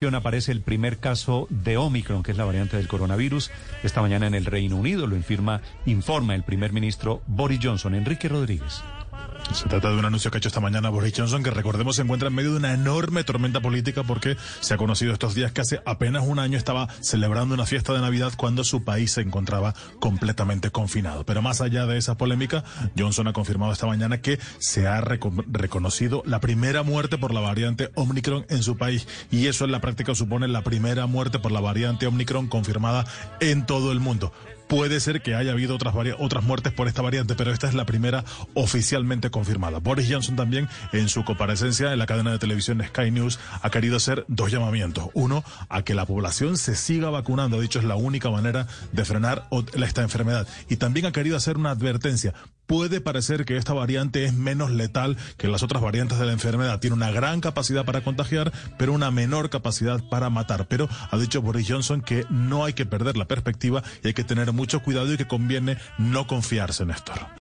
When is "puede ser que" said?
34.68-35.34